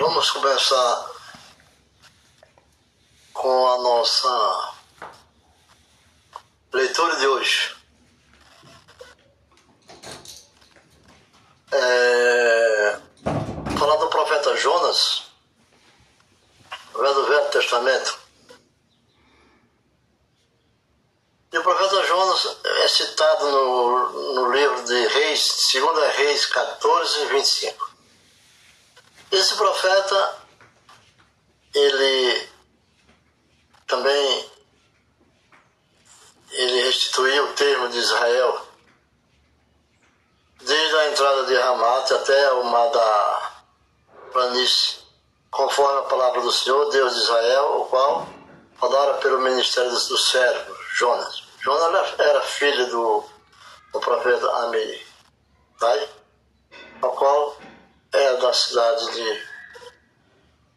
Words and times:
Vamos 0.00 0.30
começar 0.30 1.10
com 3.34 3.68
a 3.68 3.78
nossa 3.82 4.72
leitura 6.72 7.16
de 7.16 7.26
hoje. 7.26 7.76
É, 11.70 12.98
falar 13.78 13.96
do 13.96 14.08
profeta 14.08 14.56
Jonas, 14.56 15.24
do 16.94 17.26
Velho 17.26 17.50
Testamento. 17.50 18.18
E 21.52 21.58
o 21.58 21.62
profeta 21.62 22.06
Jonas 22.06 22.56
é 22.64 22.88
citado 22.88 23.50
no, 23.50 24.32
no 24.32 24.50
livro 24.50 24.82
de 24.82 25.08
Reis, 25.08 25.68
2 25.74 26.16
Reis 26.16 26.46
14, 26.46 27.26
25. 27.26 27.89
Esse 29.32 29.54
profeta, 29.54 30.38
ele 31.72 32.48
também 33.86 34.50
ele 36.50 36.82
restituiu 36.82 37.44
o 37.44 37.52
termo 37.52 37.88
de 37.88 37.98
Israel. 37.98 38.66
Desde 40.62 40.96
a 40.96 41.10
entrada 41.10 41.46
de 41.46 41.54
Ramat 41.54 42.10
até 42.12 42.52
o 42.54 42.64
mar 42.64 42.90
da 42.90 43.52
planície, 44.32 44.98
conforme 45.50 46.00
a 46.00 46.02
palavra 46.02 46.40
do 46.40 46.52
Senhor, 46.52 46.90
Deus 46.90 47.14
de 47.14 47.20
Israel, 47.20 47.80
o 47.80 47.84
qual 47.86 48.28
falara 48.78 49.14
pelo 49.18 49.40
ministério 49.40 49.90
do 49.90 50.18
servo, 50.18 50.76
Jonas. 50.94 51.44
Jonas 51.60 52.18
era 52.18 52.40
filho 52.42 52.86
do, 52.88 53.24
do 53.92 54.00
profeta 54.00 54.50
Amitai, 54.64 56.08
o 57.02 57.08
qual 57.10 57.56
é 58.12 58.36
da 58.36 58.52
cidade 58.52 59.12
de 59.12 59.48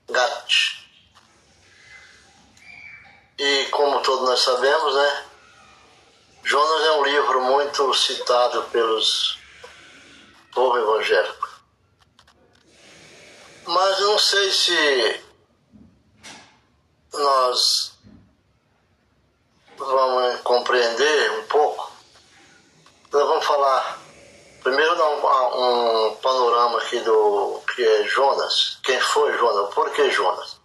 Gat. 0.10 0.88
E 3.38 3.66
como 3.72 4.02
todos 4.02 4.28
nós 4.28 4.40
sabemos, 4.40 4.96
né? 4.96 5.26
Jonas 6.44 6.88
é 6.88 6.92
um 6.94 7.04
livro 7.04 7.42
muito 7.42 7.94
citado 7.94 8.64
pelos 8.66 9.40
povo 10.54 10.78
evangélico. 10.78 11.50
Mas 13.66 14.00
não 14.00 14.20
sei 14.20 14.52
se 14.52 15.24
nós 17.14 17.98
vamos 19.78 20.42
compreender 20.42 21.32
um 21.40 21.48
pouco. 21.48 21.92
Nós 23.12 23.28
vamos 23.28 23.46
falar 23.46 24.03
primeiro 24.64 24.96
dar 24.96 25.10
um, 25.10 26.08
um, 26.08 26.16
panorama 26.16 26.80
aqui 26.80 27.00
do 27.02 27.62
que 27.76 27.84
é 27.84 28.08
Jonas. 28.08 28.80
Quem 28.84 29.00
foi 29.00 29.38
Jonas? 29.38 29.74
Por 29.74 29.92
que 29.92 30.10
Jonas? 30.10 30.60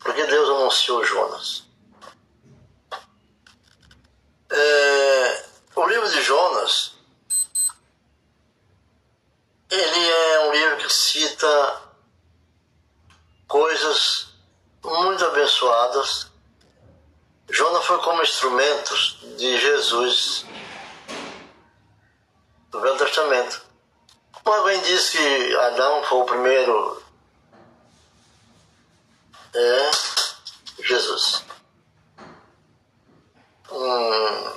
Porque 0.00 0.24
Deus 0.24 0.48
anunciou 0.48 1.04
Jonas. 1.04 1.64
É, 4.50 5.44
o 5.76 5.86
livro 5.86 6.08
de 6.10 6.20
Jonas 6.22 6.92
ele 9.72 10.10
é 10.10 10.40
um 10.48 10.52
livro 10.52 10.76
que 10.76 10.92
cita 10.92 11.82
coisas 13.48 14.26
muito 14.84 15.24
abençoadas. 15.24 16.26
Jonas 17.48 17.84
foi 17.86 17.98
como 18.00 18.22
instrumento 18.22 18.94
de 19.38 19.58
Jesus 19.58 20.44
do 22.72 22.80
Velho 22.80 22.96
Testamento. 22.96 23.62
Como 24.42 24.56
alguém 24.56 24.80
diz 24.80 25.10
que 25.10 25.56
Adão 25.56 26.02
foi 26.04 26.18
o 26.18 26.24
primeiro, 26.24 27.02
é 29.54 29.90
Jesus. 30.82 31.44
Hum, 33.70 34.52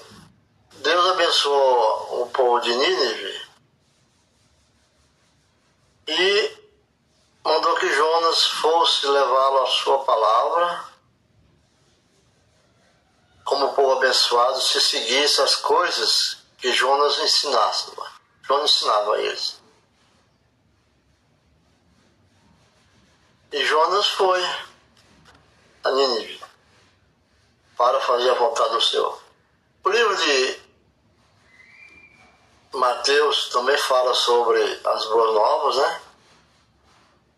Deus 0.77 1.09
abençoou 1.11 2.23
o 2.23 2.29
povo 2.29 2.59
de 2.61 2.73
Nínive 2.73 3.41
e 6.07 6.57
mandou 7.43 7.75
que 7.75 7.93
Jonas 7.93 8.45
fosse 8.45 9.07
levá-lo 9.07 9.63
a 9.63 9.67
sua 9.67 10.03
palavra, 10.03 10.85
como 13.43 13.73
povo 13.73 13.97
abençoado, 13.97 14.59
se 14.61 14.81
seguisse 14.81 15.41
as 15.41 15.55
coisas 15.57 16.37
que 16.57 16.71
Jonas 16.71 17.19
ensinasse. 17.19 17.91
Jonas 18.47 18.71
ensinava 18.71 19.19
eles. 19.19 19.61
E 23.51 23.65
Jonas 23.65 24.07
foi 24.07 24.43
a 25.83 25.91
Nínive 25.91 26.43
para 27.77 27.99
fazer 28.01 28.29
a 28.29 28.35
vontade 28.35 28.73
do 28.73 28.81
Senhor. 28.81 29.21
O 29.83 29.89
livro 29.89 30.15
de 30.17 30.59
Mateus 32.73 33.49
também 33.49 33.77
fala 33.77 34.13
sobre 34.13 34.61
as 34.61 35.05
boas 35.05 35.33
novas, 35.33 35.77
né? 35.77 36.01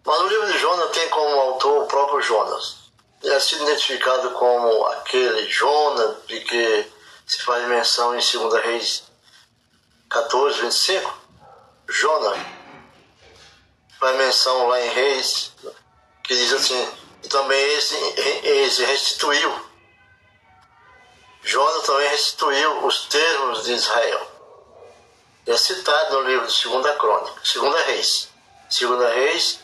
Mas 0.04 0.20
no 0.20 0.28
livro 0.28 0.52
de 0.52 0.58
Jonas 0.58 0.92
tem 0.92 1.10
como 1.10 1.42
autor 1.42 1.84
o 1.84 1.88
próprio 1.88 2.22
Jonas. 2.22 2.78
Ele 3.22 3.34
é 3.34 3.40
sido 3.40 3.64
identificado 3.64 4.32
como 4.32 4.86
aquele 4.88 5.50
Jonas 5.50 6.26
de 6.26 6.40
que 6.42 6.92
se 7.26 7.42
faz 7.44 7.68
menção 7.68 8.16
em 8.16 8.20
2 8.20 8.64
Reis 8.64 9.07
14, 10.10 10.62
25. 10.62 11.18
Jonas 11.90 12.40
faz 14.00 14.18
menção 14.18 14.68
lá 14.68 14.82
em 14.82 14.90
Reis, 14.90 15.54
que 16.24 16.36
diz 16.36 16.54
assim, 16.54 16.88
e 17.24 17.28
também 17.28 17.74
esse, 17.76 17.96
esse 18.44 18.86
restituiu. 18.86 19.68
Jonas 21.44 21.86
também 21.86 22.10
restituiu 22.10 22.86
os 22.86 23.06
termos 23.06 23.64
de 23.64 23.74
Israel 23.74 24.38
é 25.48 25.56
citado 25.56 26.20
no 26.20 26.28
livro 26.28 26.46
de 26.46 26.54
Segunda 26.54 26.94
Crônica, 26.96 27.40
Segunda 27.44 27.82
Reis. 27.84 28.30
Segunda 28.70 29.08
Reis, 29.08 29.62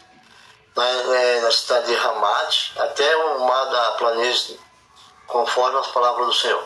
na, 0.74 0.88
é, 0.88 1.42
na 1.42 1.52
cidade 1.52 1.88
de 1.88 1.96
Ramat, 1.96 2.72
até 2.78 3.18
o 3.18 3.40
mar 3.42 3.66
da 3.66 3.92
planície, 3.94 4.58
conforme 5.28 5.78
as 5.78 5.88
palavras 5.88 6.28
do 6.28 6.34
Senhor. 6.34 6.64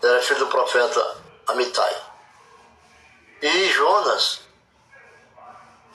Era 0.00 0.22
filho 0.22 0.38
do 0.38 0.46
profeta 0.46 1.21
Amitai. 1.46 1.96
E 3.42 3.68
Jonas, 3.70 4.40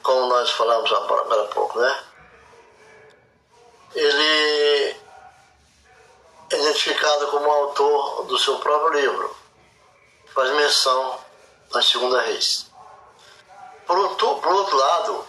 como 0.03 0.25
nós 0.27 0.51
falamos 0.51 0.91
agora 0.91 1.43
há 1.43 1.47
pouco, 1.47 1.79
né? 1.79 2.03
Ele 3.95 4.97
é 6.51 6.55
identificado 6.55 7.27
como 7.27 7.49
autor 7.49 8.25
do 8.25 8.37
seu 8.37 8.59
próprio 8.59 8.99
livro. 8.99 9.35
Faz 10.33 10.51
menção 10.51 11.19
na 11.73 11.81
Segunda 11.81 12.21
Reis. 12.21 12.69
Por 13.85 13.97
outro, 13.97 14.35
por 14.35 14.51
outro 14.53 14.77
lado, 14.77 15.25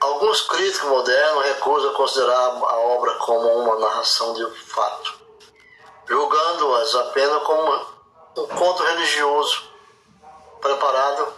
alguns 0.00 0.42
críticos 0.42 0.88
modernos 0.88 1.44
recusam 1.46 1.94
considerar 1.94 2.48
a 2.48 2.76
obra 2.78 3.14
como 3.14 3.48
uma 3.48 3.78
narração 3.78 4.34
de 4.34 4.44
fato, 4.66 5.14
julgando-as 6.06 6.94
apenas 6.96 7.42
como 7.44 7.86
um 8.36 8.46
conto 8.46 8.82
religioso 8.82 9.70
preparado 10.60 11.34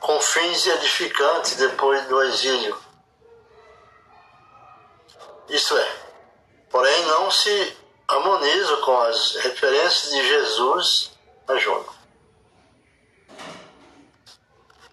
com 0.00 0.20
fins 0.20 0.66
edificantes 0.66 1.56
depois 1.56 2.06
do 2.08 2.22
exílio. 2.22 2.76
Isto 5.48 5.76
é, 5.76 5.96
porém 6.70 7.04
não 7.06 7.30
se 7.30 7.76
harmoniza 8.08 8.76
com 8.78 8.98
as 9.02 9.36
referências 9.36 10.10
de 10.10 10.28
Jesus 10.28 11.10
a 11.48 11.56
Jonas. 11.56 11.94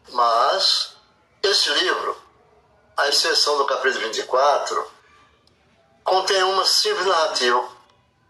Mas 0.09 0.95
esse 1.41 1.69
livro, 1.69 2.21
à 2.97 3.07
exceção 3.07 3.57
do 3.57 3.65
capítulo 3.65 4.05
24, 4.05 4.91
contém 6.03 6.43
uma 6.43 6.65
simples 6.65 7.05
narrativa. 7.05 7.67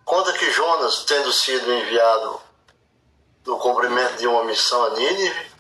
Conta 0.05 0.33
que 0.33 0.51
Jonas, 0.51 1.03
tendo 1.05 1.31
sido 1.31 1.71
enviado 1.71 2.41
no 3.45 3.57
cumprimento 3.57 4.17
de 4.17 4.27
uma 4.27 4.43
missão 4.43 4.83
a 4.85 4.89
Nínive, 4.91 5.51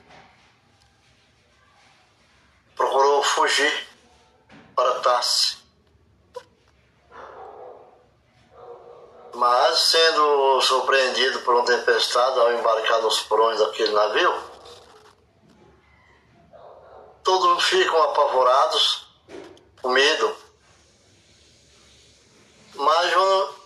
procurou 2.75 3.23
fugir 3.23 3.87
para 4.75 4.99
Tarse. 5.01 5.57
Mas, 9.33 9.79
sendo 9.79 10.61
surpreendido 10.61 11.39
por 11.39 11.55
uma 11.55 11.65
tempestade 11.65 12.39
ao 12.39 12.53
embarcar 12.53 13.01
nos 13.01 13.21
porões 13.21 13.59
daquele 13.59 13.91
navio, 13.91 14.43
todos 17.23 17.63
ficam 17.63 18.03
apavorados, 18.03 19.07
com 19.81 19.89
medo. 19.89 20.35
Mas 22.75 23.11
Jonas 23.11 23.60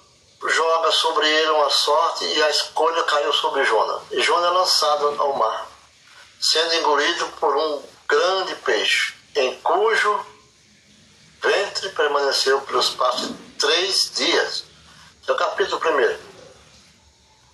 joga 0.50 0.92
sobre 0.92 1.28
ele 1.28 1.52
uma 1.52 1.70
sorte 1.70 2.26
e 2.26 2.44
a 2.44 2.50
escolha 2.50 3.04
caiu 3.04 3.34
sobre 3.34 3.64
Jonas. 3.66 4.02
E 4.12 4.22
Jonas 4.22 4.46
é 4.46 4.50
lançado 4.50 5.16
ao 5.20 5.34
mar, 5.36 5.68
sendo 6.40 6.76
engolido 6.76 7.28
por 7.40 7.56
um 7.56 7.84
grande 8.08 8.56
peixe, 8.56 9.14
em 9.36 9.60
cujo 9.62 10.26
ventre 11.42 11.90
permaneceu 11.90 12.62
pelo 12.62 12.80
espaço 12.80 13.28
de 13.28 13.54
três 13.54 14.12
dias. 14.16 14.64
É 15.28 15.32
o 15.32 15.36
capítulo 15.36 15.80
primeiro. 15.80 16.20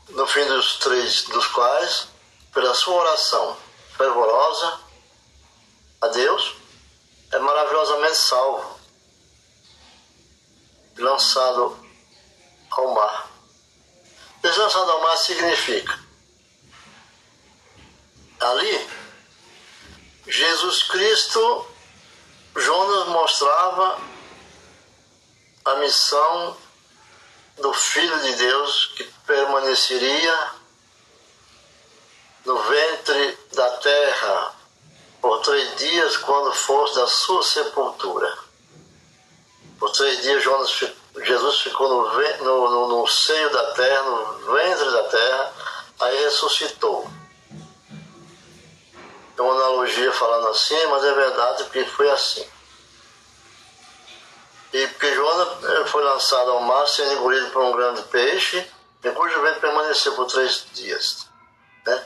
No 0.10 0.28
fim 0.28 0.46
dos 0.46 0.78
três 0.78 1.24
dos 1.24 1.48
quais, 1.48 2.08
pela 2.54 2.74
sua 2.74 2.96
oração 2.96 3.58
fervorosa 3.96 4.80
a 6.02 6.08
Deus, 6.08 6.56
é 7.32 7.40
maravilhosamente 7.40 8.18
salvo, 8.18 8.78
lançado 10.98 11.81
ao 12.72 12.94
mar. 12.94 13.30
Lançado 14.44 14.92
ao 14.92 15.02
mar 15.02 15.18
significa 15.18 16.00
ali 18.42 18.90
Jesus 20.28 20.84
Cristo, 20.84 21.68
Jonas 22.56 23.08
mostrava 23.08 24.00
a 25.66 25.76
missão 25.76 26.58
do 27.58 27.74
Filho 27.74 28.20
de 28.22 28.36
Deus 28.36 28.94
que 28.96 29.04
permaneceria 29.26 30.52
no 32.46 32.58
ventre 32.58 33.38
da 33.54 33.70
terra 33.78 34.56
por 35.22 35.40
três 35.42 35.76
dias 35.78 36.18
quando 36.18 36.54
fosse 36.54 36.96
da 36.96 37.08
sua 37.08 37.44
sepultura. 37.44 38.38
Por 39.80 39.92
três 39.92 40.22
dias 40.22 40.44
Jonas, 40.44 40.72
Jesus 41.18 41.62
ficou 41.62 41.90
no, 41.90 42.44
no, 42.44 42.70
no, 42.70 42.88
no 43.00 43.08
seio 43.08 43.50
da 43.52 43.74
terra, 43.74 44.02
no 44.04 44.54
ventre 44.54 44.92
da 44.92 45.04
terra, 45.04 45.54
aí 46.00 46.24
ressuscitou. 46.24 47.10
É 49.38 49.42
uma 49.42 49.54
analogia 49.54 50.12
falando 50.14 50.48
assim, 50.50 50.86
mas 50.88 51.04
é 51.04 51.14
verdade 51.14 51.64
porque 51.64 51.84
foi 51.86 52.10
assim. 52.12 52.48
E 54.74 54.88
porque 54.88 55.14
Jonas 55.14 55.64
eh, 55.64 55.86
foi 55.86 56.04
lançado 56.04 56.52
ao 56.52 56.62
mar, 56.62 56.88
sendo 56.88 57.14
engolido 57.14 57.50
por 57.50 57.64
um 57.64 57.72
grande 57.74 58.04
peixe, 58.04 58.66
em 59.04 59.14
cujo 59.14 59.42
vento 59.42 59.60
permaneceu 59.60 60.16
por 60.16 60.28
três 60.28 60.66
dias. 60.74 61.28
Né? 61.86 62.06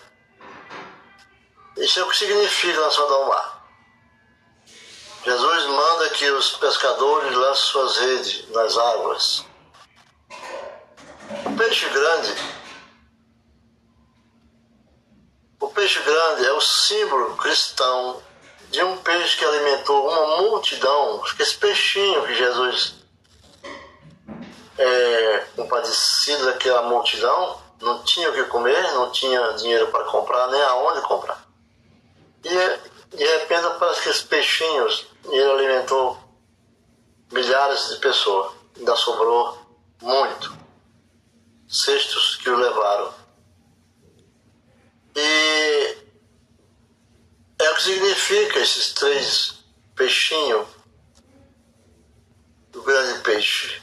Isso 1.78 2.00
é 2.00 2.04
o 2.04 2.10
que 2.10 2.18
significa 2.18 2.80
lançado 2.80 3.14
ao 3.14 3.28
mar. 3.28 3.55
Jesus 5.26 5.66
manda 5.66 6.10
que 6.12 6.30
os 6.30 6.52
pescadores 6.52 7.36
lancem 7.36 7.64
suas 7.64 7.98
redes 7.98 8.48
nas 8.52 8.78
águas. 8.78 9.44
O 11.44 11.58
peixe 11.58 11.90
grande, 11.90 12.36
o 15.60 15.68
peixe 15.70 16.00
grande 16.02 16.46
é 16.46 16.54
o 16.54 16.62
símbolo 16.62 17.36
cristão 17.38 18.22
de 18.70 18.84
um 18.84 18.98
peixe 18.98 19.36
que 19.36 19.46
alimentou 19.46 20.08
uma 20.08 20.44
multidão. 20.44 21.24
Esse 21.40 21.56
peixinho 21.58 22.24
que 22.28 22.36
Jesus 22.36 22.94
é 24.78 25.48
compadecido 25.56 26.46
daquela 26.46 26.84
multidão, 26.84 27.60
não 27.82 28.04
tinha 28.04 28.30
o 28.30 28.34
que 28.34 28.44
comer, 28.44 28.94
não 28.94 29.12
tinha 29.12 29.54
dinheiro 29.54 29.88
para 29.88 30.04
comprar, 30.04 30.50
nem 30.50 30.62
aonde 30.62 31.02
comprar. 31.02 31.44
E 32.44 33.16
de 33.16 33.26
repente 33.26 33.66
aparece 33.66 34.02
aqueles 34.02 34.22
peixinhos 34.22 35.15
e 35.32 35.36
ele 35.36 35.52
alimentou 35.52 36.18
milhares 37.32 37.90
de 37.90 37.98
pessoas. 37.98 38.54
Ainda 38.78 38.96
sobrou 38.96 39.58
muito. 40.02 40.56
Cestos 41.68 42.36
que 42.38 42.50
o 42.50 42.56
levaram. 42.56 43.14
E 45.16 45.98
é 47.60 47.72
o 47.72 47.76
que 47.76 47.84
significa 47.84 48.60
esses 48.60 48.94
três 48.94 49.60
peixinhos 49.96 50.68
do 52.70 52.82
grande 52.84 53.20
peixe. 53.22 53.82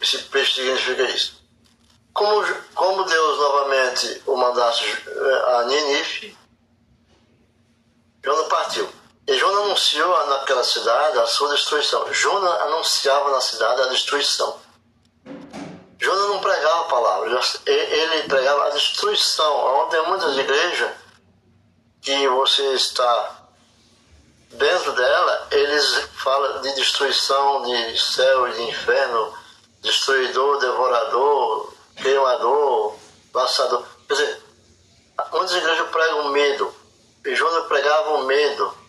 Esse 0.00 0.18
peixe 0.24 0.54
significa 0.54 1.02
isso. 1.02 1.42
Como, 2.12 2.44
como 2.74 3.04
Deus 3.04 3.38
novamente 3.38 4.22
o 4.26 4.36
mandasse 4.36 4.84
a 5.48 5.64
Ninife, 5.64 6.36
Jonas 8.24 8.48
partiu. 8.48 8.88
E 9.26 9.38
Anunciou 9.52 10.26
naquela 10.28 10.64
cidade 10.64 11.18
a 11.18 11.26
sua 11.26 11.50
destruição. 11.50 12.12
Jonas 12.12 12.60
anunciava 12.62 13.30
na 13.30 13.40
cidade 13.40 13.82
a 13.82 13.86
destruição. 13.86 14.58
Jonas 15.98 16.28
não 16.28 16.40
pregava 16.40 16.80
a 16.80 16.88
palavra, 16.88 17.40
ele 17.66 18.22
pregava 18.24 18.66
a 18.66 18.70
destruição. 18.70 19.82
Onde 19.82 19.90
tem 19.90 20.06
muitas 20.08 20.36
igrejas 20.36 20.90
que 22.00 22.28
você 22.28 22.74
está 22.74 23.42
dentro 24.50 24.92
dela, 24.92 25.48
eles 25.50 26.08
falam 26.22 26.60
de 26.60 26.74
destruição 26.74 27.62
de 27.62 27.98
céu 27.98 28.48
e 28.48 28.52
de 28.54 28.62
inferno, 28.62 29.32
destruidor, 29.80 30.58
devorador, 30.58 31.72
queimador, 31.96 32.96
laçador. 33.32 33.84
Quer 34.08 34.14
dizer, 34.14 34.42
muitas 35.30 35.54
igrejas 35.54 35.88
pregam 35.88 36.28
medo 36.30 36.74
e 37.24 37.34
Jonas 37.34 37.66
pregava 37.66 38.14
o 38.14 38.24
medo. 38.24 38.81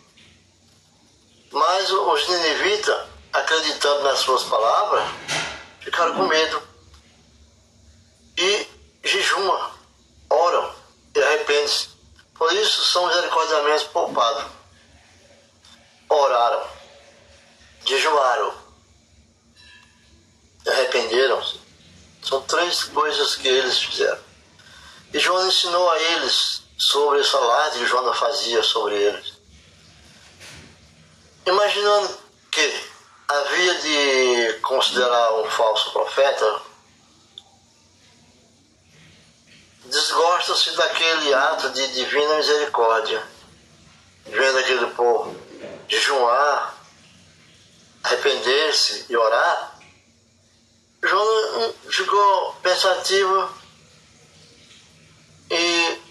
Mas 1.54 1.88
os 1.88 2.28
ninivitas, 2.28 3.06
acreditando 3.32 4.02
nas 4.02 4.18
suas 4.18 4.42
palavras, 4.42 5.08
ficaram 5.78 6.16
com 6.16 6.26
medo. 6.26 6.60
E 8.36 8.66
jejumam, 9.04 9.70
oram 10.28 10.74
e 11.14 11.22
arrependem-se. 11.22 11.90
Por 12.34 12.52
isso 12.54 12.84
são 12.86 13.06
misericordiamente 13.06 13.84
poupados. 13.90 14.46
Oraram, 16.08 16.66
jejuaram, 17.86 18.52
arrependeram-se. 20.66 21.60
São 22.24 22.42
três 22.42 22.82
coisas 22.82 23.36
que 23.36 23.46
eles 23.46 23.78
fizeram. 23.78 24.20
E 25.12 25.20
João 25.20 25.46
ensinou 25.46 25.88
a 25.88 26.00
eles 26.00 26.62
sobre 26.76 27.20
essa 27.20 27.38
laje 27.38 27.78
que 27.78 27.86
Jonas 27.86 28.18
fazia 28.18 28.60
sobre 28.64 28.96
eles. 28.96 29.33
Imaginando 31.46 32.18
que 32.50 32.84
havia 33.28 33.74
de 33.74 34.58
considerar 34.60 35.34
um 35.34 35.50
falso 35.50 35.92
profeta, 35.92 36.62
desgosta-se 39.84 40.70
daquele 40.72 41.34
ato 41.34 41.70
de 41.70 41.86
divina 41.88 42.36
misericórdia, 42.36 43.22
vendo 44.26 44.58
aquele 44.58 44.86
povo 44.94 45.36
jejuar, 45.86 46.74
arrepender-se 48.02 49.06
e 49.10 49.16
orar. 49.16 49.78
Jonas 51.02 51.74
ficou 51.90 52.54
pensativo 52.62 53.50
e 55.50 56.04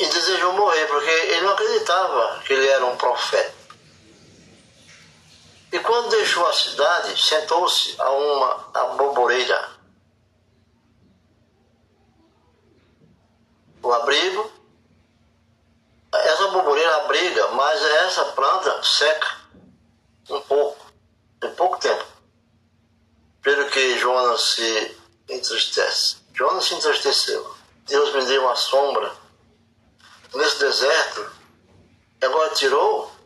e 0.00 0.06
desejou 0.06 0.54
morrer, 0.54 0.86
porque 0.86 1.10
ele 1.10 1.42
não 1.42 1.52
acreditava 1.52 2.40
que 2.46 2.54
ele 2.54 2.66
era 2.66 2.86
um 2.86 2.96
profeta. 2.96 3.59
E 5.72 5.78
quando 5.78 6.10
deixou 6.10 6.46
a 6.46 6.52
cidade, 6.52 7.20
sentou-se 7.20 7.94
a 8.00 8.10
uma 8.10 8.70
aboboreira. 8.74 9.70
O 13.82 13.92
abrigo, 13.92 14.50
essa 16.12 16.44
aboboreira 16.44 16.96
abriga, 16.96 17.48
mas 17.48 17.82
essa 17.82 18.24
planta 18.32 18.82
seca 18.82 19.36
um 20.28 20.40
pouco, 20.42 20.86
em 21.42 21.54
pouco 21.54 21.78
tempo. 21.78 22.04
Pelo 23.42 23.70
que 23.70 23.98
Jonas 23.98 24.40
se 24.42 24.98
entristece. 25.28 26.16
Jonas 26.34 26.64
se 26.64 26.74
entristeceu. 26.74 27.54
Deus 27.86 28.12
me 28.14 28.24
deu 28.26 28.42
uma 28.42 28.56
sombra 28.56 29.12
nesse 30.34 30.58
deserto, 30.58 31.30
agora 32.22 32.54
tirou. 32.54 33.19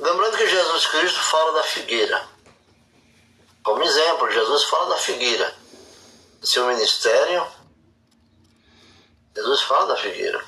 Lembrando 0.00 0.38
que 0.38 0.48
Jesus 0.48 0.86
Cristo 0.86 1.20
fala 1.20 1.52
da 1.52 1.62
figueira. 1.62 2.26
Como 3.62 3.82
exemplo, 3.82 4.30
Jesus 4.30 4.64
fala 4.64 4.88
da 4.88 4.96
figueira. 4.96 5.54
Seu 6.42 6.66
ministério, 6.66 7.46
Jesus 9.36 9.60
fala 9.60 9.88
da 9.88 9.96
figueira. 9.98 10.42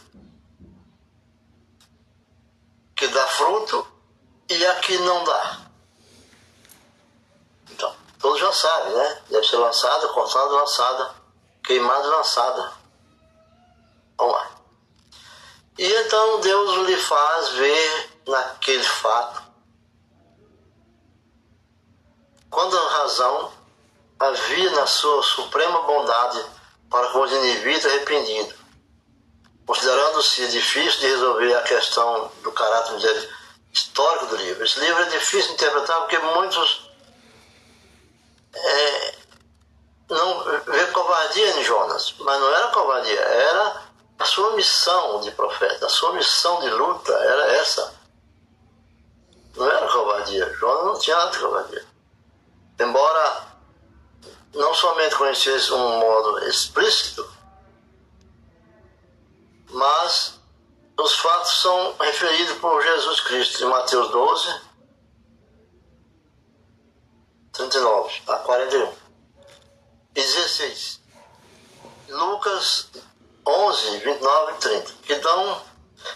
Que 2.97 3.07
dá 3.09 3.27
fruto 3.27 3.87
e 4.49 4.67
a 4.67 4.75
que 4.77 4.97
não 4.99 5.23
dá. 5.23 5.61
Então, 7.73 7.95
todos 8.21 8.41
já 8.41 8.53
sabem, 8.53 8.95
né? 8.95 9.23
Deve 9.29 9.47
ser 9.47 9.57
lançada, 9.57 10.09
cortada, 10.09 10.51
lançada, 10.51 11.15
queimada, 11.63 12.09
lançada. 12.09 12.73
Vamos 14.17 14.35
lá. 14.35 14.51
E 15.79 15.87
então 15.87 16.41
Deus 16.41 16.87
lhe 16.89 16.97
faz 16.97 17.49
ver 17.51 18.23
naquele 18.27 18.85
fato 18.85 19.42
quando 22.53 22.79
a 22.79 22.89
razão 22.99 23.51
havia 24.21 24.71
na 24.73 24.87
sua 24.87 25.23
suprema 25.23 25.83
bondade 25.83 26.45
para 26.91 27.09
com 27.09 27.23
os 27.23 27.33
indivíduos 27.33 27.87
arrependidos, 27.87 28.55
considerando-se 29.67 30.49
difícil 30.49 31.01
de 31.01 31.07
resolver 31.07 31.55
a 31.55 31.63
questão 31.63 32.31
do 32.43 32.53
caráter 32.53 33.31
histórico 33.73 34.27
do 34.27 34.37
livro. 34.37 34.63
Esse 34.65 34.79
livro 34.81 35.03
é 35.03 35.07
difícil 35.07 35.49
de 35.49 35.55
interpretar 35.55 36.01
porque 36.01 36.19
muitos 36.19 36.91
é, 38.55 39.15
não 40.11 40.45
vê 40.67 40.87
covardia 40.89 41.59
em 41.59 41.65
Jonas, 41.65 42.15
mas 42.19 42.39
não 42.39 42.55
era 42.55 42.69
covardia, 42.69 43.19
era 43.19 43.83
a 44.19 44.25
sua 44.27 44.53
missão 44.53 45.23
de 45.23 45.31
profeta, 45.31 45.87
a 45.87 45.89
sua 45.89 46.13
missão 46.13 46.61
de 46.61 46.69
luta 46.69 47.13
era 47.15 47.53
essa. 47.55 47.95
Não 49.57 49.71
era 49.71 49.89
covardia, 49.89 50.53
Jonas 50.59 50.85
não 50.85 50.99
tinha 50.99 51.17
nada 51.17 51.31
de 51.31 51.39
covardia. 51.39 51.92
Embora 52.83 53.47
não 54.55 54.75
somente 54.75 55.15
conhecesse 55.15 55.73
um 55.73 55.99
modo 56.01 56.45
explícito, 56.49 57.33
mas 59.71 60.41
os 60.99 61.15
fatos 61.15 61.61
são 61.61 61.97
referidos 62.01 62.59
por 62.59 62.83
Jesus 62.83 63.21
Cristo 63.21 63.65
em 63.65 63.69
Mateus 63.69 64.11
12, 64.11 64.61
39 67.53 68.23
a 68.27 68.37
41 68.39 68.93
e 70.17 70.21
16. 70.21 71.01
Lucas 72.09 72.91
11, 73.47 73.99
29 73.99 74.53
e 74.53 74.57
30, 74.57 74.93
que 75.05 75.15
dão 75.17 75.63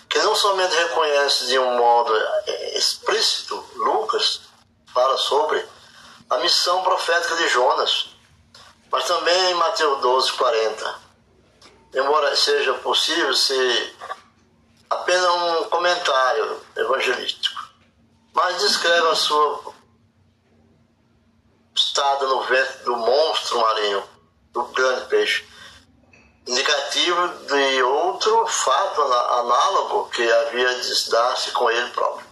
que 0.09 0.19
não 0.19 0.35
somente 0.35 0.75
reconhece 0.75 1.47
de 1.47 1.59
um 1.61 1.79
modo 1.79 2.13
é, 2.17 2.77
explícito, 2.77 3.65
Lucas 3.77 4.41
fala 4.93 5.17
sobre 5.17 5.65
a 6.29 6.39
missão 6.39 6.83
profética 6.83 7.37
de 7.37 7.49
Jonas, 7.49 8.17
mas 8.91 9.05
também 9.05 9.51
em 9.51 9.55
Mateus 9.55 10.01
12, 10.01 10.33
40. 10.33 11.07
Embora 11.95 12.35
seja 12.37 12.75
possível 12.75 13.33
ser 13.35 13.97
apenas 14.91 15.31
um 15.31 15.65
comentário 15.65 16.61
evangelístico, 16.77 17.61
mas 18.35 18.59
descreve 18.59 19.09
a 19.09 19.15
sua 19.15 19.75
estada 21.75 22.27
no 22.27 22.43
ventre 22.43 22.85
do 22.85 22.97
monstro 22.97 23.61
marinho, 23.61 24.03
do 24.53 24.65
grande 24.65 25.07
peixe, 25.07 25.47
indicativo 26.47 27.29
de 27.47 27.83
outro 27.83 28.47
fato 28.47 29.03
análogo 29.03 30.09
que 30.11 30.31
havia 30.31 30.75
de 30.75 31.11
dar-se 31.11 31.51
com 31.53 31.71
ele 31.71 31.91
próprio. 31.91 32.27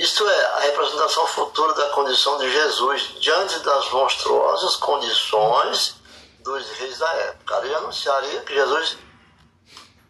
Isto 0.00 0.26
é, 0.26 0.44
a 0.46 0.60
representação 0.60 1.26
futura 1.26 1.74
da 1.74 1.90
condição 1.90 2.38
de 2.38 2.50
Jesus 2.50 3.02
diante 3.20 3.58
das 3.58 3.90
monstruosas 3.90 4.76
condições 4.76 5.96
dos 6.38 6.66
reis 6.70 6.96
da 6.96 7.12
época. 7.16 7.58
Ele 7.58 7.74
anunciaria 7.74 8.40
que 8.40 8.54
Jesus 8.54 8.96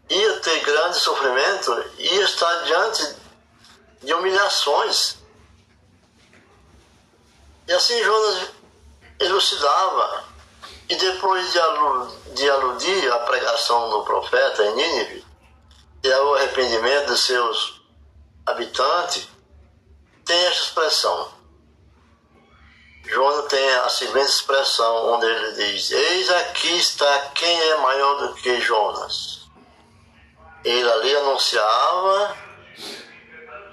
ia 0.08 0.40
ter 0.42 0.60
grande 0.60 0.96
sofrimento, 0.96 1.84
ia 1.98 2.22
estar 2.22 2.54
diante 2.62 3.16
de 4.00 4.14
humilhações. 4.14 5.16
E 7.66 7.72
assim 7.72 8.00
Jonas 8.04 8.48
elucidava, 9.18 10.24
e 10.88 10.94
depois 10.94 11.52
de 11.52 12.48
aludir 12.48 13.12
à 13.12 13.18
pregação 13.18 13.90
do 13.90 14.04
profeta 14.04 14.66
em 14.66 14.74
Nínive 14.76 15.26
e 16.04 16.12
ao 16.12 16.36
arrependimento 16.36 17.12
de 17.12 17.18
seus 17.18 17.82
habitantes, 18.46 19.28
tem 20.30 20.46
essa 20.46 20.62
expressão. 20.62 21.28
Jonas 23.04 23.46
tem 23.46 23.74
a 23.78 23.88
seguinte 23.88 24.28
expressão, 24.28 25.14
onde 25.14 25.26
ele 25.26 25.52
diz: 25.54 25.90
Eis 25.90 26.30
aqui 26.30 26.78
está 26.78 27.18
quem 27.34 27.60
é 27.70 27.76
maior 27.78 28.14
do 28.28 28.34
que 28.34 28.60
Jonas. 28.60 29.40
Ele 30.64 30.88
ali 30.88 31.16
anunciava, 31.16 32.36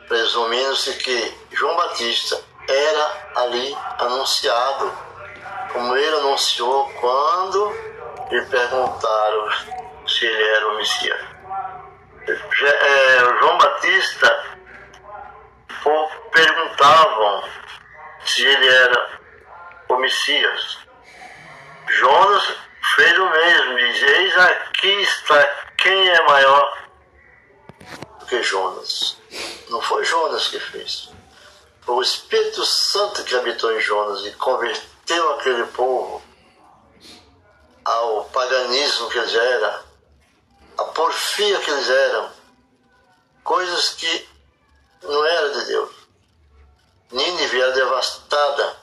presumindo-se 0.07 0.93
que 0.95 1.37
João 1.51 1.75
Batista 1.75 2.43
era 2.67 3.31
ali 3.35 3.77
anunciado, 3.99 4.91
como 5.73 5.95
ele 5.95 6.15
anunciou 6.15 6.89
quando 6.99 7.69
lhe 8.31 8.45
perguntaram 8.45 9.49
se 10.07 10.25
ele 10.25 10.43
era 10.43 10.67
o 10.69 10.75
Messias. 10.77 11.19
É, 12.27 13.39
João 13.39 13.57
Batista 13.59 14.56
perguntavam 16.31 17.43
se 18.25 18.45
ele 18.45 18.67
era 18.67 19.19
o 19.89 19.97
Messias. 19.97 20.77
Jonas 21.87 22.55
fez 22.95 23.17
o 23.17 23.29
mesmo, 23.29 23.77
diz, 23.77 24.03
eis 24.03 24.37
aqui 24.37 25.01
está 25.01 25.43
quem 25.77 26.09
é 26.09 26.23
maior 26.23 26.87
do 28.19 28.25
que 28.25 28.43
Jonas. 28.43 29.17
Não 29.69 29.81
foi 29.81 30.03
Jonas 30.03 30.47
que 30.47 30.59
fez. 30.59 31.09
Foi 31.81 31.95
o 31.95 32.01
Espírito 32.01 32.65
Santo 32.65 33.23
que 33.23 33.35
habitou 33.35 33.71
em 33.71 33.79
Jonas 33.79 34.25
e 34.25 34.31
converteu 34.33 35.33
aquele 35.35 35.65
povo 35.67 36.21
ao 37.85 38.25
paganismo 38.25 39.09
que 39.09 39.17
eles 39.17 39.33
eram, 39.33 39.83
a 40.77 40.83
porfia 40.83 41.57
que 41.59 41.71
eles 41.71 41.89
eram, 41.89 42.29
coisas 43.43 43.91
que 43.91 44.29
não 45.03 45.25
era 45.25 45.49
de 45.51 45.65
Deus. 45.65 45.91
Nínive 47.11 47.61
era 47.61 47.71
devastada 47.71 48.77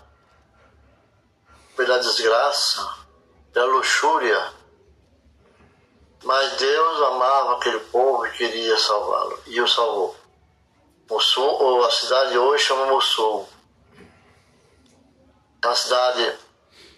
pela 1.76 1.98
desgraça, 1.98 2.98
pela 3.52 3.66
luxúria. 3.66 4.52
Mas 6.22 6.52
Deus 6.52 7.02
amava 7.02 7.56
aquele 7.56 7.80
povo 7.80 8.26
e 8.26 8.32
queria 8.32 8.78
salvá-lo. 8.78 9.38
E 9.46 9.60
o 9.60 9.68
salvou. 9.68 10.16
Mossul, 11.10 11.44
ou 11.44 11.84
a 11.84 11.90
cidade 11.90 12.30
de 12.30 12.38
hoje 12.38 12.64
chama 12.64 12.86
Mossul. 12.86 13.46
Uma 15.62 15.74
cidade 15.74 16.38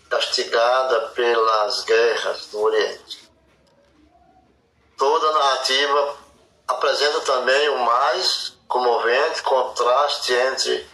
castigada 0.08 1.08
pelas 1.08 1.82
guerras 1.84 2.46
do 2.46 2.60
Oriente. 2.60 3.28
Toda 4.96 5.28
a 5.28 5.32
narrativa 5.32 6.16
apresenta 6.68 7.20
também 7.20 7.68
o 7.70 7.78
mais 7.80 8.55
comovente 8.76 9.42
contraste 9.42 10.34
entre 10.34 10.86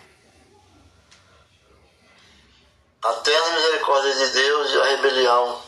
a 3.03 3.13
terna 3.15 3.51
misericórdia 3.57 4.15
de 4.15 4.27
Deus 4.29 4.71
e 4.71 4.81
a 4.81 4.85
rebelião, 4.85 5.63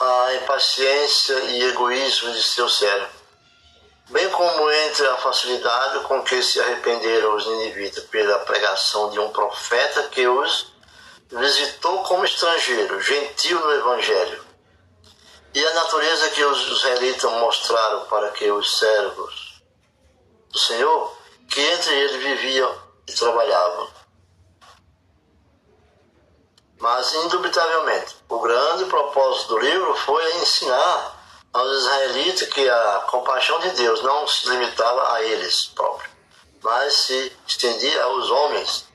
a 0.00 0.34
impaciência 0.36 1.34
e 1.34 1.64
egoísmo 1.64 2.32
de 2.32 2.42
seu 2.42 2.66
cérebro, 2.66 3.10
bem 4.08 4.26
como 4.30 4.70
entre 4.70 5.06
a 5.08 5.16
facilidade 5.18 6.04
com 6.04 6.22
que 6.22 6.42
se 6.42 6.58
arrependeram 6.60 7.36
os 7.36 7.46
ninivitas 7.46 8.04
pela 8.04 8.38
pregação 8.38 9.10
de 9.10 9.18
um 9.18 9.28
profeta 9.30 10.04
que 10.04 10.26
os 10.26 10.72
visitou 11.30 12.04
como 12.04 12.24
estrangeiro, 12.24 13.02
gentil 13.02 13.60
no 13.60 13.72
Evangelho, 13.74 14.42
e 15.52 15.62
a 15.62 15.74
natureza 15.74 16.30
que 16.30 16.42
os 16.42 16.68
israelitas 16.68 17.30
mostraram 17.32 18.06
para 18.06 18.30
que 18.30 18.50
os 18.50 18.78
servos 18.78 19.47
do 20.50 20.58
Senhor, 20.58 21.16
que 21.48 21.60
entre 21.60 21.94
eles 21.94 22.22
viviam 22.22 22.74
e 23.06 23.12
trabalhavam. 23.12 23.88
Mas, 26.78 27.12
indubitavelmente, 27.14 28.16
o 28.28 28.38
grande 28.38 28.84
propósito 28.84 29.48
do 29.48 29.58
livro 29.58 29.94
foi 29.96 30.36
ensinar 30.36 31.18
aos 31.52 31.78
israelitas 31.78 32.48
que 32.48 32.68
a 32.68 33.06
compaixão 33.10 33.58
de 33.60 33.70
Deus 33.70 34.02
não 34.02 34.26
se 34.28 34.48
limitava 34.48 35.14
a 35.14 35.22
eles 35.22 35.66
próprios, 35.74 36.12
mas 36.62 36.92
se 36.94 37.32
estendia 37.46 38.04
aos 38.04 38.30
homens 38.30 38.86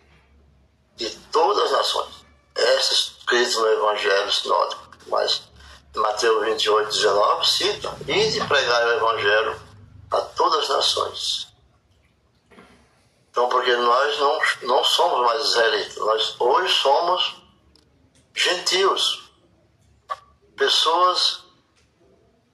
de 0.96 1.10
todas 1.32 1.66
as 1.66 1.72
nações. 1.72 2.24
Essa 2.56 2.94
escrito 2.94 3.62
no 3.62 3.68
Evangelho 3.68 4.32
Sinódico. 4.32 4.84
Mas 5.08 5.42
Mateus 5.96 6.46
28, 6.46 6.90
19 6.90 7.50
cita: 7.50 7.98
Ide 8.08 8.48
pregar 8.48 8.88
o 8.88 8.92
Evangelho 8.94 9.62
a 10.14 10.22
todas 10.22 10.64
as 10.64 10.70
nações. 10.70 11.48
Então, 13.30 13.50
porque 13.50 13.76
nós 13.76 14.20
não, 14.20 14.40
não 14.64 14.84
somos 14.84 15.26
mais 15.26 15.44
israelitas, 15.44 15.96
nós 15.96 16.40
hoje 16.40 16.74
somos 16.76 17.36
gentios, 18.36 19.32
pessoas 20.56 21.44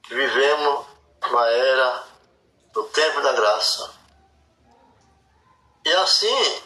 que 0.03 0.15
vivemos 0.15 0.85
na 1.29 1.47
era 1.47 2.03
do 2.71 2.83
tempo 2.85 3.21
da 3.21 3.33
graça. 3.33 3.93
E 5.85 5.91
assim, 5.91 6.61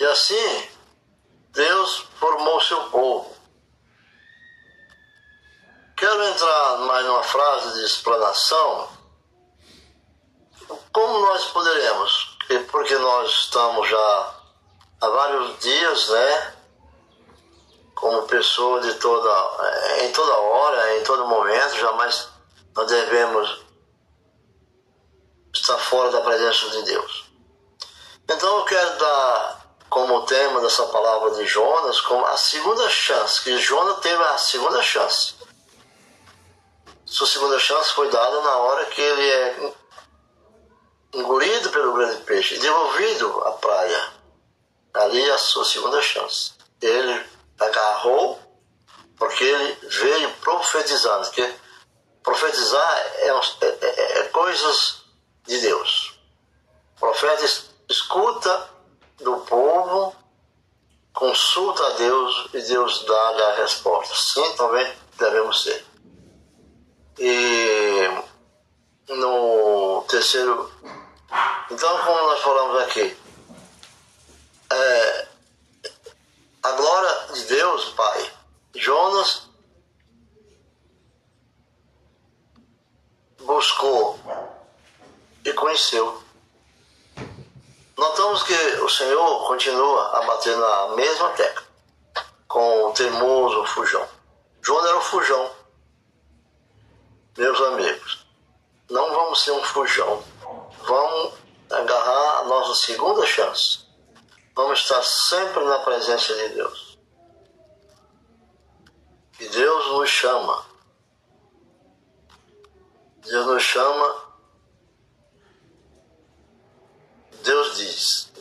e 0.00 0.04
assim, 0.06 0.68
Deus 1.50 1.98
formou 2.18 2.60
seu 2.60 2.90
povo. 2.90 3.35
Quero 6.06 6.22
entrar 6.22 6.78
mais 6.82 7.04
numa 7.04 7.22
frase 7.24 7.80
de 7.80 7.84
explanação. 7.84 8.88
Como 10.92 11.18
nós 11.18 11.46
poderemos, 11.46 12.38
porque 12.70 12.94
nós 12.96 13.28
estamos 13.28 13.88
já 13.88 14.34
há 15.00 15.08
vários 15.08 15.58
dias, 15.58 16.08
né? 16.10 16.54
Como 17.96 18.22
pessoa 18.22 18.80
de 18.82 18.94
toda, 18.94 20.04
em 20.04 20.12
toda 20.12 20.32
hora, 20.32 20.96
em 20.96 21.02
todo 21.02 21.26
momento, 21.26 21.76
jamais 21.76 22.28
nós 22.72 22.86
devemos 22.86 23.64
está 25.52 25.76
fora 25.76 26.12
da 26.12 26.20
presença 26.20 26.70
de 26.70 26.82
Deus. 26.82 27.24
Então 28.30 28.58
eu 28.58 28.64
quero 28.64 28.96
dar 28.96 29.66
como 29.90 30.24
tema 30.24 30.60
dessa 30.60 30.86
palavra 30.86 31.32
de 31.32 31.46
Jonas 31.46 32.00
como 32.02 32.24
a 32.26 32.36
segunda 32.36 32.88
chance, 32.88 33.40
que 33.40 33.58
Jonas 33.58 33.98
teve 33.98 34.22
a 34.22 34.38
segunda 34.38 34.80
chance. 34.84 35.34
Sua 37.16 37.26
segunda 37.26 37.58
chance 37.58 37.94
foi 37.94 38.10
dada 38.10 38.42
na 38.42 38.56
hora 38.58 38.84
que 38.84 39.00
ele 39.00 39.26
é 39.26 39.72
engolido 41.14 41.70
pelo 41.70 41.94
grande 41.94 42.22
peixe 42.24 42.56
e 42.56 42.58
devolvido 42.58 43.42
à 43.42 43.52
praia. 43.52 44.12
Ali 44.92 45.30
a 45.30 45.38
sua 45.38 45.64
segunda 45.64 46.02
chance. 46.02 46.52
Ele 46.78 47.26
agarrou 47.58 48.38
porque 49.16 49.44
ele 49.44 49.78
veio 49.88 50.30
profetizando. 50.42 51.30
Que 51.30 51.54
profetizar 52.22 52.98
é, 53.14 53.28
é, 53.28 53.78
é, 53.80 54.18
é 54.18 54.22
coisas 54.24 55.02
de 55.46 55.58
Deus. 55.62 56.20
O 56.96 57.00
profeta 57.00 57.46
escuta 57.88 58.70
do 59.22 59.38
povo, 59.38 60.14
consulta 61.14 61.82
a 61.82 61.90
Deus 61.92 62.50
e 62.52 62.60
Deus 62.60 63.06
dá-lhe 63.06 63.42
a 63.42 63.54
resposta. 63.54 64.14
Sim, 64.14 64.54
também 64.56 64.94
devemos 65.16 65.62
ser. 65.62 65.85
E 67.18 68.08
no 69.08 70.04
terceiro. 70.08 70.70
Então, 71.70 71.98
como 72.04 72.22
nós 72.28 72.40
falamos 72.40 72.82
aqui, 72.82 73.16
é, 74.70 75.28
a 76.62 76.72
glória 76.72 77.34
de 77.34 77.44
Deus, 77.44 77.90
Pai, 77.90 78.30
Jonas 78.74 79.48
buscou 83.40 84.18
e 85.44 85.52
conheceu. 85.52 86.22
Notamos 87.96 88.42
que 88.42 88.52
o 88.52 88.88
Senhor 88.90 89.46
continua 89.46 90.18
a 90.18 90.26
bater 90.26 90.56
na 90.56 90.88
mesma 90.96 91.30
tecla, 91.30 91.66
com 92.46 92.86
o 92.86 92.92
teimoso 92.92 93.64
fujão. 93.66 94.06
Jonas 94.60 94.86
era 94.86 94.98
o 94.98 95.00
fujão. 95.00 95.55
Meus 97.36 97.60
amigos, 97.60 98.26
não 98.88 99.12
vamos 99.12 99.42
ser 99.42 99.50
um 99.50 99.62
fujão. 99.62 100.24
Vamos 100.86 101.34
agarrar 101.70 102.38
a 102.40 102.44
nossa 102.44 102.86
segunda 102.86 103.26
chance. 103.26 103.80
Vamos 104.54 104.80
estar 104.80 105.02
sempre 105.02 105.62
na 105.64 105.80
presença 105.80 106.34
de 106.34 106.48
Deus. 106.54 106.98
E 109.38 109.48
Deus 109.48 109.86
nos 109.88 110.08
chama. 110.08 110.64
Deus 113.22 113.46
nos 113.46 113.62
chama 113.62 114.26
Deus 117.42 117.76
diz, 117.76 118.32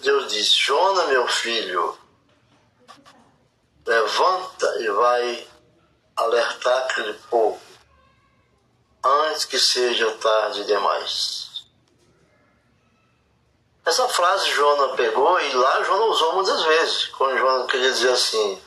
Deus 0.00 0.32
diz, 0.32 0.54
Jona, 0.54 1.08
meu 1.08 1.28
filho, 1.28 1.98
levanta 3.86 4.66
e 4.80 4.88
vai 4.88 5.46
alertar 6.16 6.84
aquele 6.84 7.12
povo 7.28 7.67
antes 9.04 9.44
que 9.44 9.58
seja 9.58 10.10
tarde 10.12 10.64
demais. 10.64 11.66
Essa 13.84 14.08
frase 14.08 14.50
Jona 14.50 14.94
pegou 14.96 15.40
e 15.40 15.52
lá 15.54 15.82
Jona 15.82 16.04
usou 16.04 16.34
muitas 16.34 16.62
vezes, 16.62 17.06
quando 17.06 17.38
Jona 17.38 17.66
queria 17.66 17.90
dizer 17.90 18.10
assim, 18.10 18.60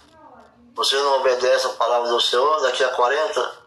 você 0.73 0.95
não 0.95 1.19
obedece 1.19 1.67
a 1.67 1.73
palavra 1.73 2.09
do 2.09 2.19
Senhor, 2.19 2.61
daqui 2.61 2.83
a 2.83 2.89
40, 2.89 3.57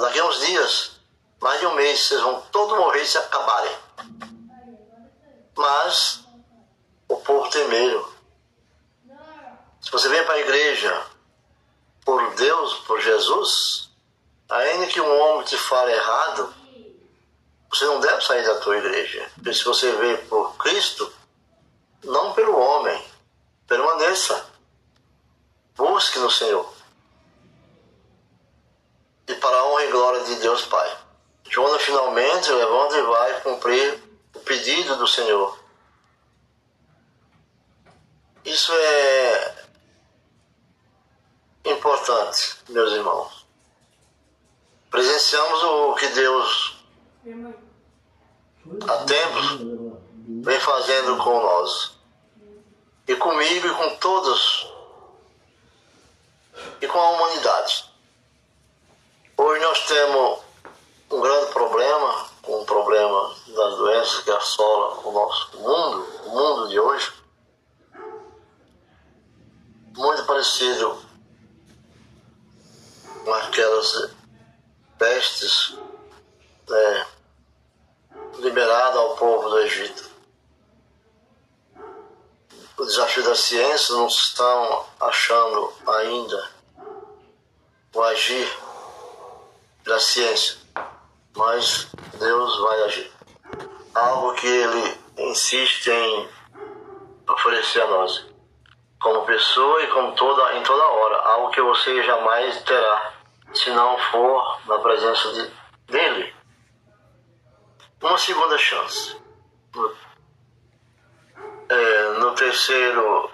daqui 0.00 0.20
a 0.20 0.24
uns 0.26 0.40
dias, 0.40 0.92
mais 1.40 1.60
de 1.60 1.66
um 1.66 1.74
mês, 1.74 2.00
vocês 2.00 2.20
vão 2.20 2.42
todos 2.52 2.76
morrer 2.76 3.02
e 3.02 3.06
se 3.06 3.16
acabarem. 3.16 3.76
Mas 5.56 6.24
o 7.08 7.16
povo 7.16 7.48
tem 7.50 7.66
medo. 7.68 8.12
Se 9.80 9.90
você 9.90 10.08
vem 10.08 10.24
para 10.24 10.34
a 10.34 10.40
igreja 10.40 11.06
por 12.04 12.34
Deus, 12.34 12.74
por 12.86 13.00
Jesus, 13.00 13.91
ainda 14.52 14.86
que 14.86 15.00
um 15.00 15.20
homem 15.20 15.46
te 15.46 15.56
fale 15.56 15.92
errado, 15.92 16.54
você 17.70 17.86
não 17.86 18.00
deve 18.00 18.20
sair 18.22 18.44
da 18.44 18.60
tua 18.60 18.76
igreja. 18.76 19.30
Porque 19.34 19.54
se 19.54 19.64
você 19.64 19.90
vem 19.92 20.16
por 20.26 20.56
Cristo, 20.56 21.10
não 22.04 22.32
pelo 22.34 22.58
homem, 22.58 23.02
permaneça. 23.66 24.46
Busque 25.74 26.18
no 26.18 26.30
Senhor. 26.30 26.70
E 29.26 29.34
para 29.34 29.56
a 29.56 29.64
honra 29.64 29.84
e 29.84 29.90
glória 29.90 30.24
de 30.24 30.34
Deus 30.36 30.66
Pai. 30.66 30.98
Jonas 31.48 31.82
finalmente 31.82 32.50
levanta 32.50 32.98
e 32.98 33.02
vai 33.02 33.40
cumprir 33.40 34.02
o 34.34 34.40
pedido 34.40 34.96
do 34.96 35.06
Senhor. 35.06 35.58
Isso 38.44 38.72
é 38.72 39.64
importante, 41.64 42.56
meus 42.68 42.92
irmãos. 42.92 43.41
Presenciamos 44.92 45.64
o 45.64 45.94
que 45.94 46.06
Deus 46.08 46.76
há 48.86 48.96
tempos 49.04 49.58
vem 50.44 50.60
fazendo 50.60 51.16
com 51.16 51.40
nós. 51.40 51.98
E 53.08 53.16
comigo 53.16 53.66
e 53.66 53.74
com 53.74 53.96
todos. 53.96 54.70
E 56.80 56.86
com 56.86 57.00
a 57.00 57.10
humanidade. 57.10 57.90
Hoje 59.36 59.62
nós 59.62 59.86
temos 59.86 60.40
um 61.10 61.20
grande 61.20 61.52
problema 61.52 62.30
o 62.46 62.64
problema 62.64 63.34
das 63.46 63.76
doenças 63.76 64.24
que 64.24 64.30
assolam 64.30 65.00
o 65.04 65.12
nosso 65.12 65.56
mundo, 65.58 66.06
o 66.26 66.30
mundo 66.30 66.68
de 66.68 66.78
hoje, 66.78 67.12
muito 69.96 70.24
parecido 70.26 70.98
com 73.24 73.32
aquelas 73.32 74.12
pestes 75.02 75.76
né, 76.68 77.06
liberadas 78.38 78.96
ao 78.96 79.16
povo 79.16 79.50
do 79.50 79.58
Egito. 79.58 80.12
O 82.78 82.84
desafio 82.84 83.24
da 83.24 83.34
ciência 83.34 83.96
não 83.96 84.06
estão 84.06 84.86
achando 85.00 85.72
ainda 85.88 86.50
o 87.92 88.02
agir 88.02 88.48
da 89.84 89.98
ciência 89.98 90.62
mas 91.36 91.88
Deus 92.18 92.60
vai 92.60 92.82
agir. 92.82 93.12
Algo 93.94 94.34
que 94.34 94.46
Ele 94.46 95.00
insiste 95.18 95.90
em 95.90 96.28
oferecer 97.28 97.80
a 97.80 97.86
nós, 97.88 98.24
como 99.00 99.26
pessoa 99.26 99.82
e 99.82 99.86
como 99.88 100.14
toda, 100.14 100.58
em 100.58 100.62
toda 100.62 100.84
hora, 100.84 101.16
algo 101.22 101.50
que 101.50 101.60
você 101.60 102.04
jamais 102.04 102.62
terá 102.62 103.11
se 103.54 103.70
não 103.70 103.98
for 104.10 104.60
na 104.66 104.78
presença 104.78 105.32
de, 105.32 105.50
dele. 105.92 106.34
Uma 108.00 108.18
segunda 108.18 108.58
chance. 108.58 109.16
No, 109.74 109.96
é, 111.68 112.12
no 112.18 112.34
terceiro, 112.34 113.30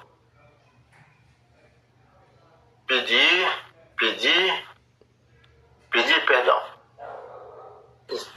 pedir, 2.86 3.48
pedir, 3.96 4.68
pedir 5.90 6.26
perdão. 6.26 6.62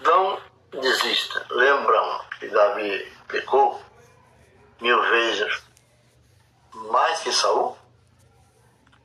Não 0.04 0.42
desista. 0.72 1.46
Lembram 1.50 2.22
que 2.40 2.48
Davi 2.48 3.14
pecou 3.28 3.82
mil 4.80 5.02
vezes 5.04 5.64
mais 6.74 7.20
que 7.20 7.32
Saul? 7.32 7.78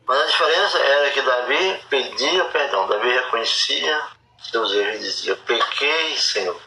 Mas 0.07 0.21
a 0.21 0.27
diferença 0.27 0.79
era 0.79 1.11
que 1.11 1.23
Davi 1.23 1.46
pedia 1.89 2.45
perdão. 2.47 2.87
Davi 2.89 3.11
reconhecia 3.11 4.03
seus 4.51 4.73
erros 4.73 4.97
e 4.97 4.99
dizia: 4.99 5.37
Pequei, 5.37 6.17
Senhor, 6.17 6.61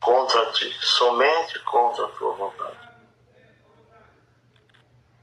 contra 0.00 0.46
ti, 0.52 0.72
somente 0.80 1.58
contra 1.60 2.04
a 2.04 2.08
tua 2.08 2.32
vontade. 2.32 2.86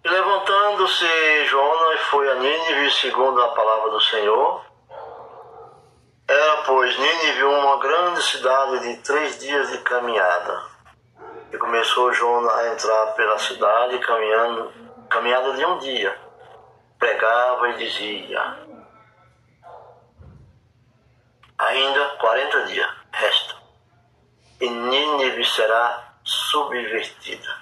E 0.04 0.10
levantando-se 0.10 1.46
Jonas 1.46 2.02
foi 2.10 2.30
a 2.30 2.36
Nínive 2.36 2.92
segundo 2.92 3.42
a 3.42 3.50
palavra 3.50 3.92
do 3.92 4.02
Senhor 4.02 4.74
era, 6.28 6.64
pois, 6.64 6.98
Nínive 6.98 7.44
uma 7.44 7.78
grande 7.80 8.22
cidade 8.24 8.80
de 8.80 9.02
três 9.02 9.40
dias 9.40 9.70
de 9.72 9.80
caminhada. 9.80 10.64
E 11.52 11.58
começou 11.58 12.14
Jonas 12.14 12.52
a 12.54 12.74
entrar 12.74 13.06
pela 13.08 13.38
cidade, 13.38 14.00
caminhando, 14.00 14.72
caminhada 15.10 15.54
de 15.54 15.66
um 15.66 15.78
dia. 15.80 16.23
Pregava 17.04 17.68
e 17.68 17.74
dizia: 17.74 18.60
Ainda 21.58 22.10
quarenta 22.12 22.62
dias 22.68 22.90
restam, 23.12 23.58
e 24.62 24.70
Nínive 24.70 25.44
será 25.44 26.14
subvertida. 26.24 27.62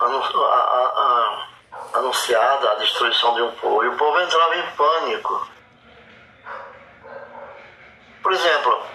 A, 0.00 1.48
anunciada 1.94 2.72
a 2.72 2.74
destruição 2.74 3.34
de 3.36 3.42
um 3.42 3.52
povo. 3.52 3.84
E 3.84 3.88
o 3.90 3.96
povo 3.96 4.20
entrava 4.20 4.56
em 4.56 4.70
pânico. 4.72 5.48
Por 8.24 8.32
exemplo, 8.32 8.86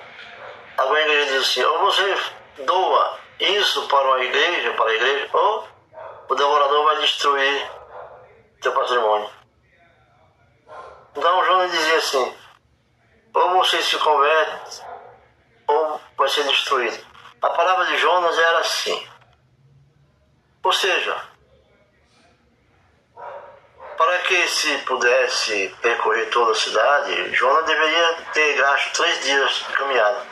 igreja 0.77 1.31
diz 1.31 1.41
assim, 1.43 1.63
ou 1.63 1.79
você 1.85 2.17
doa 2.65 3.18
isso 3.39 3.87
para 3.87 4.07
uma 4.07 4.23
igreja, 4.23 4.73
para 4.73 4.89
a 4.89 4.95
igreja, 4.95 5.29
ou 5.33 5.67
o 6.29 6.35
devorador 6.35 6.85
vai 6.85 6.97
destruir 6.97 7.71
teu 8.61 8.71
patrimônio. 8.73 9.29
Então 11.15 11.45
Jonas 11.45 11.71
dizia 11.71 11.97
assim, 11.97 12.37
ou 13.33 13.49
você 13.51 13.81
se 13.81 13.97
converte, 13.97 14.81
ou 15.67 16.01
vai 16.17 16.29
ser 16.29 16.43
destruído. 16.43 17.05
A 17.41 17.49
palavra 17.49 17.85
de 17.85 17.97
Jonas 17.97 18.37
era 18.37 18.59
assim. 18.59 19.07
Ou 20.61 20.73
seja, 20.73 21.15
para 23.97 24.19
que 24.19 24.47
se 24.47 24.77
pudesse 24.79 25.75
percorrer 25.81 26.29
toda 26.29 26.51
a 26.51 26.55
cidade, 26.55 27.33
Jonas 27.33 27.65
deveria 27.65 28.13
ter 28.33 28.53
gasto 28.55 28.93
três 28.93 29.23
dias 29.23 29.53
de 29.53 29.73
caminhada. 29.73 30.25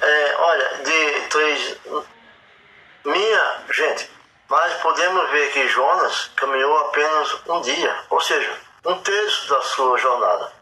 É, 0.00 0.36
olha, 0.36 0.68
de 0.82 1.28
três. 1.28 1.76
Minha 3.04 3.64
gente, 3.70 4.10
mas 4.48 4.74
podemos 4.82 5.30
ver 5.30 5.52
que 5.52 5.68
Jonas 5.68 6.30
caminhou 6.36 6.78
apenas 6.78 7.40
um 7.46 7.60
dia, 7.60 8.04
ou 8.10 8.20
seja, 8.20 8.58
um 8.84 8.98
terço 9.02 9.48
da 9.48 9.62
sua 9.62 9.98
jornada, 9.98 10.52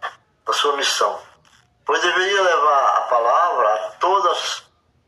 da 0.44 0.52
sua 0.52 0.76
missão. 0.76 1.20
Pois 1.84 2.02
deveria 2.02 2.42
levar 2.42 2.96
a 2.96 3.00
palavra 3.02 3.74
a 3.74 3.90
todos 3.92 4.64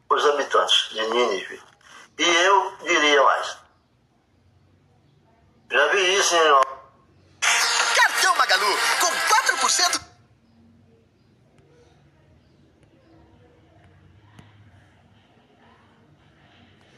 os 0.09 0.27
habitantes 0.27 0.89
de 0.91 1.03
Nínive. 1.09 1.63
E 2.19 2.25
eu 2.25 2.77
diria 2.83 3.23
mais. 3.23 3.59
Já 5.71 5.87
vi 5.89 6.17
isso 6.17 6.35
em. 6.35 6.61
Cartão 7.95 8.35
Magalu, 8.37 8.79
com 9.01 9.07
4% 9.67 10.10